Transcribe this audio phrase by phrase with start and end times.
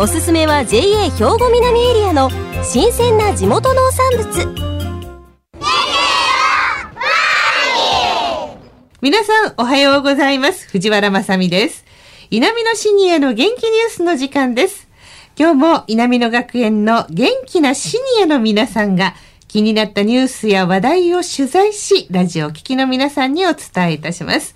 [0.00, 2.30] おすすめは JA 兵庫南エリアの
[2.62, 4.54] 新鮮な地元農産物。
[9.00, 10.68] 皆さんおはようございます。
[10.68, 11.84] 藤原まさです。
[12.30, 14.88] 稲美のシニアの元気ニュースの時間です。
[15.36, 19.16] 今日も稲美の学園の元気なシニアの皆さんが
[19.48, 24.54] 気になったニュースや話題を取材し、ラジオ聴きの皆さんにお伝えいたします。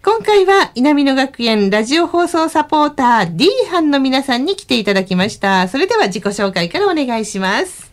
[0.00, 5.66] 今回は稲美野学園ラジオ放送サポーター D 班の皆さんに来ていただきました。
[5.66, 7.90] それでは自己紹介からお願いします。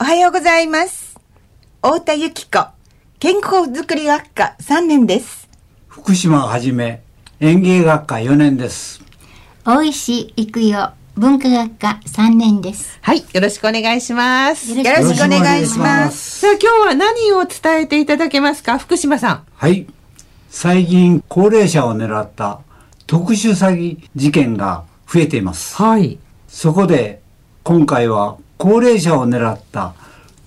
[0.00, 1.18] おはようございます。
[1.82, 2.68] 太田由紀子、
[3.18, 5.48] 健康づくり学科3年です。
[5.88, 7.02] 福島はじめ、
[7.40, 9.02] 園芸学科4年です。
[9.64, 13.00] 大石育代、文化学科3年です。
[13.02, 14.70] はい、よろしくお願いします。
[14.70, 16.38] よろしくお願いします。
[16.38, 19.42] さあ、今日は何を伝えていただけますか、福島さん。
[19.56, 19.88] はい。
[20.50, 22.60] 最近、高齢者を狙った
[23.06, 25.76] 特殊詐欺事件が増えています。
[25.76, 26.18] はい。
[26.48, 27.20] そこで、
[27.62, 29.94] 今回は高齢者を狙った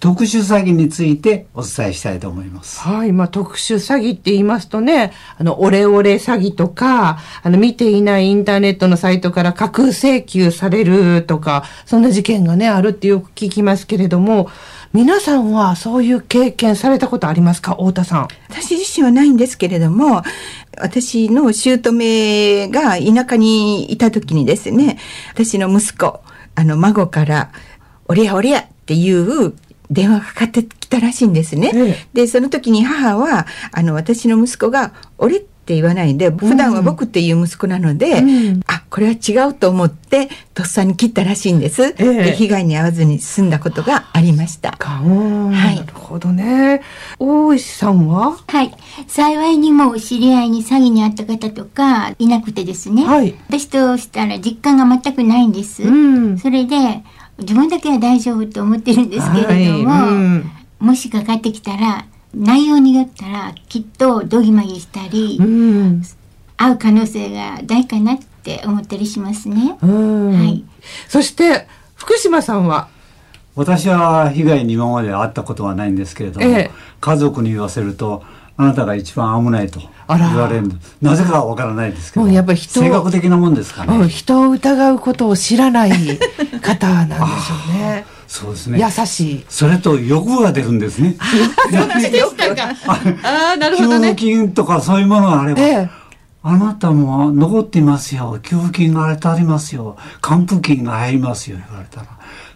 [0.01, 2.79] 特殊詐欺についてお伝えしたいと思います。
[2.79, 3.11] はい。
[3.11, 14.49] まあ、特殊詐欺って言いますとね、あの、オレオレ詐欺とか、あの、見ていないインターネットのサイトから架空請求されるとか、そんな事件がね、あるってよく聞きますけれども、
[14.91, 17.75] 皆さんはそういう経験されたことありますか？
[17.75, 18.27] 太田さん。
[18.49, 20.23] 私自身はないんですけれども、
[20.79, 24.97] 私の姑が田舎にいた時にですね、
[25.31, 26.21] 私の息子、
[26.55, 27.51] あの、孫から、
[28.07, 29.53] おりゃおりゃっていう
[29.91, 31.71] 電話がかかってきたらしいんですね。
[31.75, 41.93] ええ、で、その時に母は、あの、私の息子が、俺って言わないで、普段は僕っていう息子なので、うん、あ、これは違うと思って、とっさに切ったらしいんです。
[41.97, 44.71] えで被害に遭わずに済んだことがありました。
[44.71, 45.75] はい。
[45.75, 46.81] なるほどね。
[47.19, 48.37] 大石さんは？
[48.47, 48.71] はい。
[49.07, 53.05] 幸いにも知り合いに詐欺に遭った方とかいなくてですね。
[53.05, 53.35] はい。
[53.47, 55.83] 私としたら実感が全くないんです。
[55.83, 57.03] うん、それで、
[57.41, 66.03] 自分だけは大丈夫と思ってるんですけれども、はいうん、もしかかってきたら内容によったらきっとどぎまぎしたり、うん、
[66.57, 69.77] 会う可能性が大かなって思ったりしますね。
[69.81, 70.63] はい、
[71.07, 72.87] そして福島さんは？
[73.53, 76.71] 私は被害に今まで会ったことはないんですけれども、ええ、
[77.01, 78.23] 家族に言わせると
[78.57, 79.89] あなたが一番危ないと言
[80.35, 80.69] われる
[81.01, 85.91] なぜかわからないですけどやっぱり人性格的なもんですかね、人を疑うことを知らない
[86.61, 87.23] 方なんでしょ
[87.69, 88.05] うね。
[88.27, 88.79] そうですね。
[88.79, 89.45] 優しい。
[89.49, 91.17] それと欲が出るんですね。
[91.19, 91.25] あ
[93.53, 94.15] あなるほどね。
[94.15, 95.89] 給付金とかそういうものがあれば、ええ。
[96.41, 98.39] あなたも残っていますよ。
[98.41, 99.97] 給付金が当たりますよ。
[100.21, 101.57] 還付金が入りますよ。
[101.57, 102.07] 言われたら。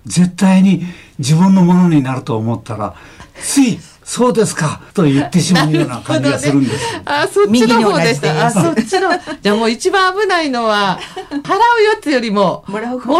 [0.05, 0.85] 絶対に
[1.19, 2.95] 自分のものになると思ったら、
[3.41, 6.93] ついそうですかと言ってしまうような感じがするんです。
[6.93, 8.45] ね、 あ、そっちの方でした。
[8.45, 9.09] あ、そっちの。
[9.41, 10.99] じゃあもう一番危ないのは、
[11.31, 13.19] 払うやつよりも、もらう方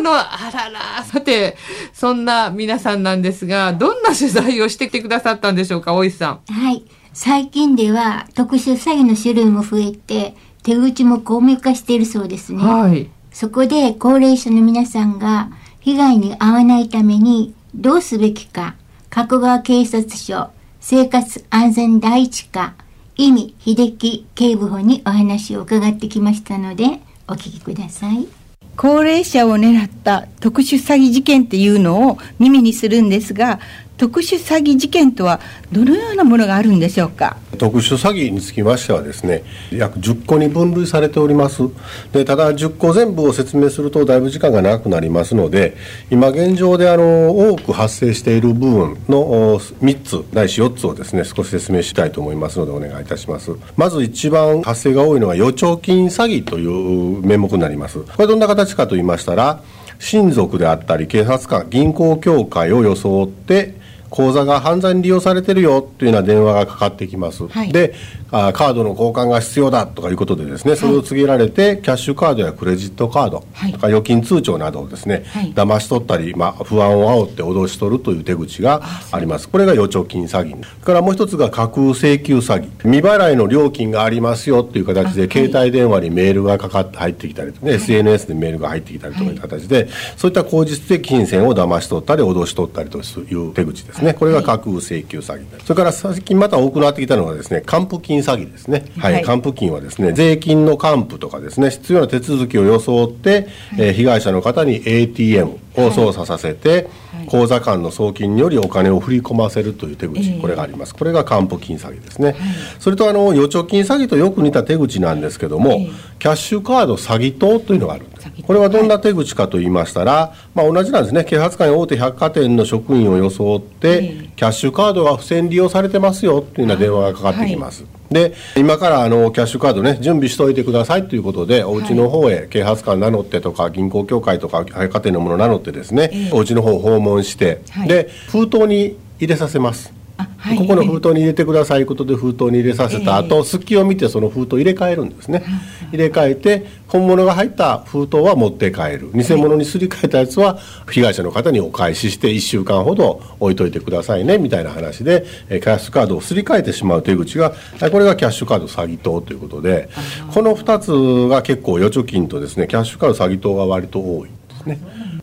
[0.00, 1.04] の、あらら。
[1.04, 1.56] さて、
[1.94, 6.40] そんな皆さんなんですが、どんな取材をしてきてくださったんでしょうか、大石さん。
[6.52, 6.82] はい。
[7.12, 10.34] 最近では特殊詐欺の種類も増えて、
[10.64, 12.64] 手口も巧妙化しているそうですね。
[12.64, 13.08] はい。
[13.32, 18.74] そこで高齢者の皆さんが被害に遭わないためにどうすべきか
[19.10, 22.74] 加古川警察署生活安全第一課
[23.16, 28.28] 意味秀樹警部補にお話を伺ってきましたのでお聞きください。
[28.76, 33.58] 高齢者を狙った特殊詐欺事件っていうのを耳にするんですが
[34.00, 35.40] 特殊詐欺事件とは
[35.70, 37.36] どのようなものがあるんでしょうか？
[37.58, 41.64] 特殊詐欺につきましてはですね約10個に分類されております。
[42.10, 45.76] でただ10個全部を説明するとだいぶ時間が長くなりますので
[46.10, 53.50] 今現状であの多く発生している部分の3つないし4つをですね少し説明したいと思いますのでお願いいたします。
[53.76, 57.98] まず一番発生が多いのが預貯金詐欺という名目になります。
[57.98, 59.62] これどんな形かと言いましたら
[59.98, 63.78] 親族であったり警察官銀行協会を装って
[64.10, 67.94] 口座が犯罪に利用されてるよというような電話がかかってきます、はい、で
[68.30, 78.82] あカードの交換が必要だとかいうことでですねそれを告げられて、キャッシュカードやクレジットカード、はい、とか預金通帳などをですね、はい、騙し取ったり、まあ、不安を煽って脅し取るという手口が
[79.12, 79.48] あります。
[79.48, 82.70] これが預貯金詐欺それからもう一つが架空請求詐欺。
[82.82, 94.14] 未払いの料金がありますよという形で携帯電話にメールがかかって入ってきたりとか、ね、SNS でメールが入ってきたりという形で、そういった口実で金銭を騙し取ったり脅し取ったりという手口ですね。
[94.14, 98.84] これが架空請求詐欺それから最近また多くなってきたのがですね還付金詐欺ですね。
[98.98, 106.88] はい、還付金はですね税金の還付とかですね必要な手続きを装って、えー、被害者の方に ATM を操作させて、
[107.26, 110.94] 口座間の送金によりお金を振り込ませるという手口、これがあります。
[110.94, 112.34] これが還付金詐欺ですね、
[112.78, 115.78] それとあの預貯金詐欺とよく似た手口なんですけども、
[116.18, 121.24] キャッシュカード詐欺等というのがあるんですこれはどんな手口かと言いましたら、まあ、同じなんですね。
[121.24, 139.99] 啓発会大手百貨店の職員を装って、キャッシュカードが不正に利用されてますよというような電話がかかってきます、で今からあのキャッシュカードね準備しておいてくださいということでお家の方へ啓発館名乗ってとか銀行協会とか百貨店のもの名乗ってですね、えー、お家の方を訪問して、はい、で封筒に入れさせます
[140.36, 145.44] はい、ここの封筒に入れてくださいことで封筒に入れさせた後、えー、隙を見てその封筒入れ替えるんですね、
[145.92, 149.10] 入れ替えて本物が入った封筒は持って帰る。
[149.14, 150.58] 偽物にすり替えたやつは
[150.90, 157.52] 被害者の方にお返しして1週間ほど置いといてくださいねみたいな話でキャッシュカードをすり替えてしまう手口が
[157.90, 159.88] これがキャッシュカード詐欺等ということで
[160.32, 164.78] この2つが結構預貯金とですねキャッシュカード詐欺等が割と多いですね。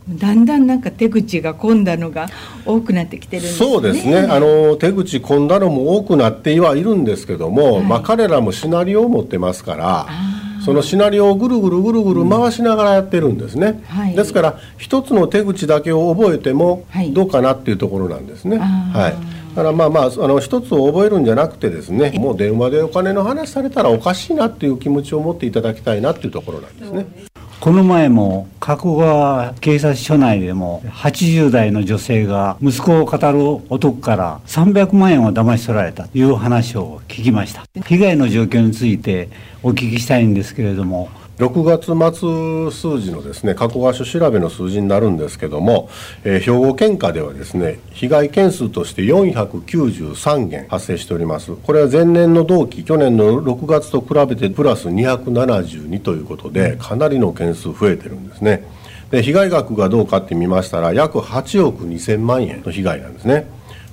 [0.08, 2.28] だんだんなんか手口が込んだのが
[2.64, 3.70] 多くなってきてるんですね。
[3.70, 4.20] そうですね。
[4.20, 10.06] あの手口込んだのも多くなってはいるんですけども、はい、まあ彼らもシナリオを持ってますから。
[10.64, 18.58] そのシナリオをぐるぐるぐるぐる回しながらやってるんですね、はい、ですから一つの手口だけを覚えてもどうかなっていうところなんですね。
[18.58, 27.06] はい、だからまあまああの一つを覚えるんじゃなくてですねもう電話でお金の話されたらおかしいなっていう気持ちを持っていただきたいなっていうところなんですね
[27.60, 37.64] この前も加古川警察署内でも80代の女性が息子を語る男から300万円を騙し取られたという話を聞きました。
[37.84, 39.28] 被害の状況について
[39.64, 41.08] お聞きしたいんですけれども
[41.38, 45.88] 6月末数字のですね加古川署調べの数字になるんですけども、
[46.24, 51.54] えー、兵庫県下ではですね被害件数として493件発生しております。
[51.54, 58.64] これは前年の同期去年の6月と比べてプラス272ということでかなりの件数増えてるんですね。
[59.10, 63.46] で被害額がどうかって見ましたら約8億2000万円の被害なんですね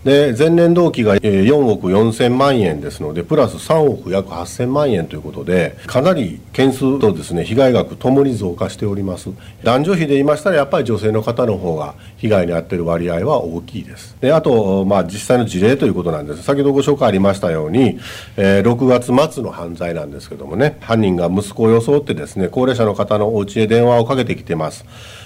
[0.05, 9.31] で前年同期が4億4000万円ですのでプラス3億約8000万円ということでかなり件数とですね被害額ともに増加しております。
[9.63, 14.15] 男女比で言いましたらやっぱり女性の方の方が被害に遭っている割合は大きいです。
[14.21, 16.43] であと、まあ、実際の事例ということなんです。
[16.43, 17.99] 先ほどご紹介ありましたように、
[18.37, 24.85] えー、6月末の犯罪なんですけどもね犯人が息子を装ってですね高齢者の方のお家へ電話をかけてきてます。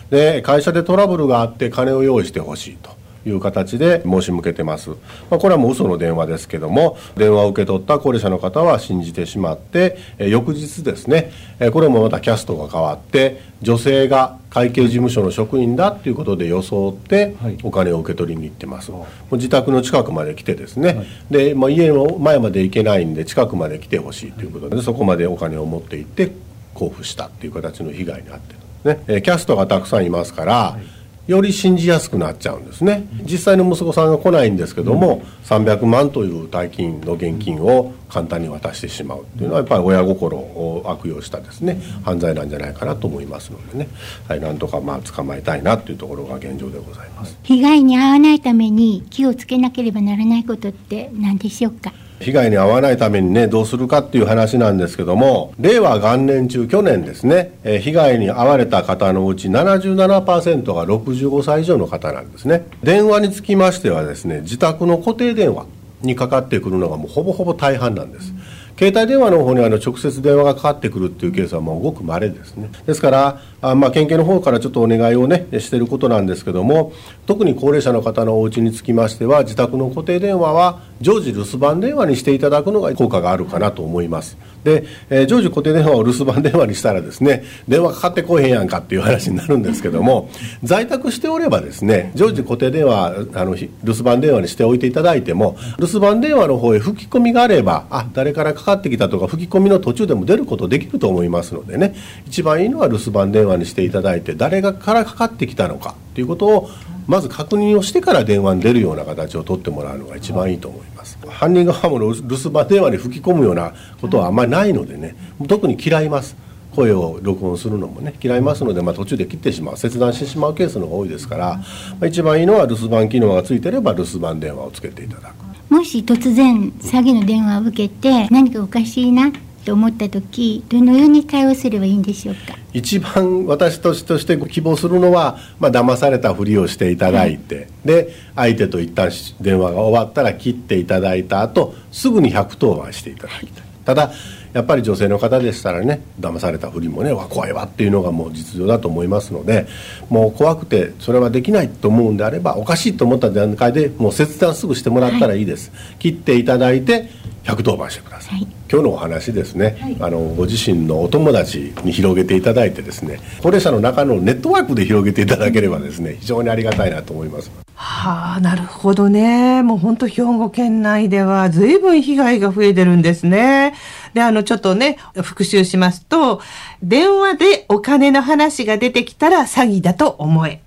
[0.09, 2.97] で会社でトラブルがあって金を用意してほしいと。
[3.25, 4.95] いう形で申し向けてます、ま
[5.31, 26.31] あ、これはもう嘘の電話ですけども電話を受け取った高齢者の方は信じてしまって、え翌日ですね、えこれもまたキャストが変わって女性が会計事務所の職員だということで装ってお金を受け取りに行ってます、はい、自宅の近くまで来てですね、はい、で、まあ、家の前まで行けないんで近くまで来てほしいということでそこまでお金を持って行って
[26.73, 30.98] 交付したっていう形の被害に遭ってるんですね、キャストがたくさんいますから、はい
[31.29, 33.07] より信じやすくなっちゃうんですね。
[33.21, 43.87] 実際の息子さんが来ないんですけども、300万という大金の現金を簡単に渡してしまうっていうのはやっぱり親心を悪用したですね犯罪なんじゃないかなと思いますのでね、
[44.27, 47.37] はい、なんとかまあ捕まえたいなというところが現状でございます。
[47.43, 51.93] 被害に遭わないために気をつけなければならないことって何でしょうか？
[52.19, 62.65] 被害に遭わないためにねどうするかっていう話なんですけども令和元年中去年ですね、え、被害に遭われた方のうち77%が65歳以上の方なんですね。
[62.83, 65.65] 電話につきましてはですね自宅の固定電話
[66.01, 68.33] にかかってくるのがもうほぼほぼ大半なんです、
[68.77, 72.69] 携帯電話の方にあの直接電話がかかってくるっていうケースはもうごく稀ですね。
[72.85, 76.93] ですからあまあ県警の方からちょっとお願いをねしてることなんですけども
[77.25, 84.37] 特に高齢者の方のお家につきましては自宅の固定電話は常時留守番電話にしていただくのが効果があるかなと思います。
[84.63, 90.29] で、えー、常時固定電話を留守番電話にしたらですね電話かかってこへんやんかっていう話になるんですけども
[90.63, 101.95] 在宅しておればですね常時固定電話あの留守番電話にしておいていただいても留守番電話の方へ吹き込みがあればあ誰からかかってきたとか吹き込みの途中でも出ることできると思いますのでね
[102.27, 106.69] 一番いいのは留守番電話にしていただいて誰がからかかってきたのかということを
[107.07, 111.17] まず確認をしてから電話に出るような形を取ってもらうのが一番いいと思います。
[111.27, 115.15] 犯人側も留守番電話に吹き込むようなことはあんまりないのでね
[115.47, 116.35] 特に嫌います。
[116.75, 119.77] 声を録音するのもね嫌いますので、まあ、途中で切ってしまう。
[119.77, 121.63] 切断してしまうケースの方が多いですから、ま
[122.01, 125.73] あ、一番いいのは留守番機能がついてれば留守番電話をつけていただく。
[125.73, 129.31] もし突然詐欺の電話を受けて何かおかしいな
[129.69, 132.57] と思った時どのように対応すればいいんでしょうか？
[132.73, 143.61] 一番私として希望するのは、まあ騙されたふりをしていただいて、はい、で相手と一旦電話が終わったら切っていただいた後すぐに110番していただきた。
[143.61, 144.11] いただ
[144.53, 149.67] やっぱり女性の方でしたらね騙されたふりもね怖いわっていうのがもう実情だと思いますので
[150.09, 155.39] もう怖くてそれはできないと思うんであればおかしいと思った段階でもう切断すぐしてもらったらい。
[155.39, 157.09] いです、はい、切っていただいて
[157.43, 167.51] 110番してください、はい、今日のお話ですね、はい、あのご自身のお友達に広げていただいてですね高齢者の中のネットワークで広げていただければですね非常にありがたいなと思います。
[167.81, 169.63] はあなるほどね。
[169.63, 173.73] もう本当兵庫県内では随分被害が増えてるんですね
[174.13, 176.41] であのちょっとね復習しますと
[176.81, 180.61] 電話でお金の話が出てきたら詐欺だと思え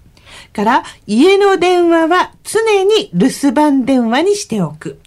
[0.53, 4.99] から、家の電話は常に留守番電話にしておく。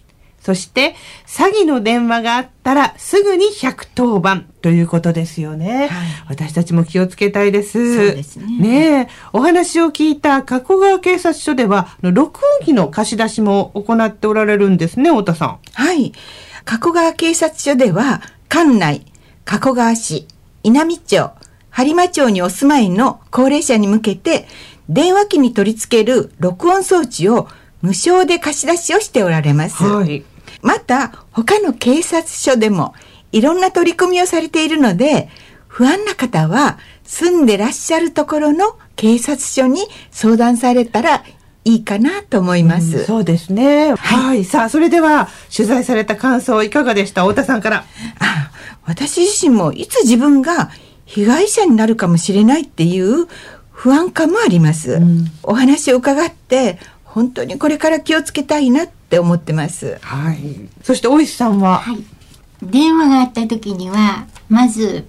[0.42, 5.88] そして、詐欺の電話があったら、すぐに110番ということですよね。
[5.88, 7.96] はい、私たちも気をつけたいです。
[7.96, 8.58] そうですね。
[8.60, 15.60] ねお話を聞いた加古川警察署では、録音機の貸し出しも行っておられるんですね、太田さん。
[15.74, 16.13] はい。
[16.65, 19.05] 加古川警察署では、館内、
[19.45, 20.27] 加古川市、
[20.63, 21.29] 稲美町、
[21.72, 24.48] 播磨町にお住まいの高齢者に向けて、
[24.89, 27.48] 電話機に取り付ける録音装置を
[27.84, 29.84] 無償で貸し出しをしておられます。
[29.84, 30.25] はい。
[30.63, 32.95] また、他の警察署でも
[33.31, 35.29] いろんな取り組みをされているので、
[35.67, 41.24] 不安な方は住んでらっしゃるところの警察署に相談されたら
[41.65, 42.98] いいかなと思います。
[43.00, 43.93] うん、そうですね。
[43.93, 44.45] はい、はい。
[44.45, 47.24] さあ、それでは取材された感想いかがでした？
[47.24, 47.86] 太田さんから。
[48.19, 48.51] あ
[48.86, 50.69] 私自身もいつ自分が
[51.05, 53.27] 被害者になるかもしれないっていう
[53.72, 54.93] 不安感もあります。
[54.93, 59.98] うん、お話を伺って本当にこれから気をつけたいなって思ってます。
[60.01, 60.38] はい。
[60.84, 61.98] そして大石さんは、はい、
[62.62, 65.07] 電話があった時にはまず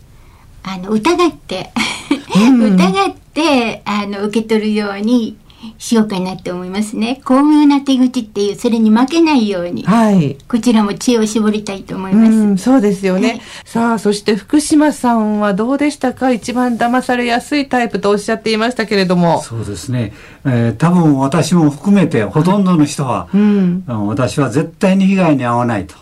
[0.63, 1.71] あの疑って
[2.35, 5.37] 疑ってあの受け取るように
[5.79, 7.21] しようかなって思いますね。
[7.25, 12.33] 巧妙な手口っていう、それに負けないように、はい、こちらも知恵を絞りたいと思います。
[12.33, 13.29] うそうですよね。
[13.29, 16.31] はい、さあ、そして福島さんはどうでしたか？
[16.31, 19.41] 一番騙されやすいタイプとおっしゃっていましたけれども。
[19.43, 20.13] そうですね。
[20.45, 25.95] えー、多分私も含めて、ほとんどの人は、うん、私は絶対に被害に遭わないと、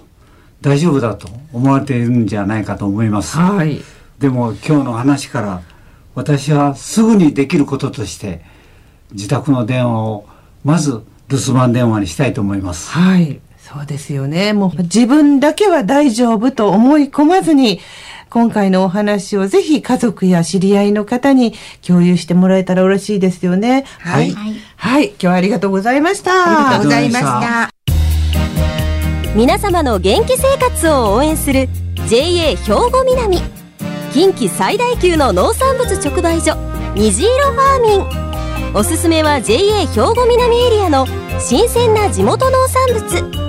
[0.61, 3.38] 大丈夫だと思われているんじゃないかと思います。
[3.38, 3.80] はい。
[4.18, 5.62] でも今日の話から、
[6.14, 8.52] 私はすぐにできることとして、
[9.12, 10.26] 自宅の電話を
[10.64, 12.90] まず留守番電話にしたいと思います。
[12.90, 13.40] はい。
[13.58, 14.52] そうですよね。
[14.52, 17.80] もう自分だけは大丈夫と思い込まずに、
[18.28, 21.54] 今回のお話をぜひ家族や知り合いの方に
[21.87, 23.84] 共有してもらえたら嬉しいですよね。
[24.00, 24.32] はい。
[24.32, 24.54] はい。
[24.76, 26.32] はい、今日はありがとうございました。
[26.32, 27.70] ありがとうございました。
[29.34, 31.68] 皆様の元気生活を応援する
[32.06, 33.38] JA 兵庫南
[34.12, 36.56] 近畿最大級の農産物直売所
[36.94, 38.34] 虹色ファーミン
[38.73, 41.06] おすすめは JA 兵庫南エリアの
[41.40, 43.44] 新鮮な地元農産物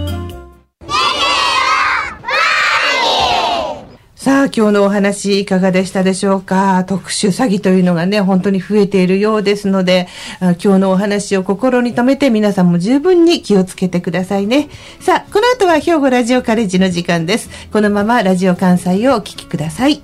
[4.15, 6.83] さあ、今日のお話いかがでしたでしょうか？
[6.85, 10.07] 特殊詐欺というのがね、本当に増えているようですので、
[10.41, 14.69] 今日のお話を心に留めて皆さんも十分に気をつけてくださいね。
[14.99, 17.51] さあ、この後は兵庫ラジオカレッジの時間です。
[17.71, 20.01] このままラジオ関西をお聞きください。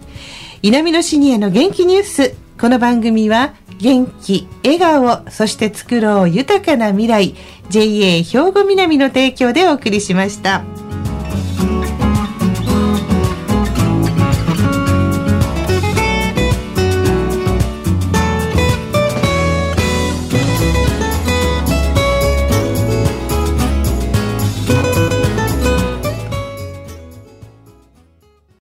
[0.62, 2.36] 稲美のシニアの元気ニュース。
[2.60, 7.36] この番組は元気、笑顔、そして作ろう豊かな未来
[7.70, 10.64] JA 兵庫南の提供でお送りしました。